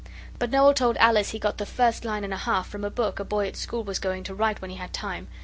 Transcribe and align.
But 0.39 0.49
Noel 0.49 0.73
told 0.73 0.97
Alice 0.97 1.29
he 1.29 1.37
got 1.37 1.59
the 1.59 1.65
first 1.67 2.03
line 2.05 2.23
and 2.23 2.33
a 2.33 2.37
half 2.37 2.67
from 2.67 2.83
a 2.83 2.89
book 2.89 3.19
a 3.19 3.23
boy 3.23 3.47
at 3.47 3.55
school 3.55 3.83
was 3.83 3.99
going 3.99 4.23
to 4.23 4.33
write 4.33 4.59
when 4.59 4.71
he 4.71 4.77
had 4.77 4.93
time. 4.93 5.27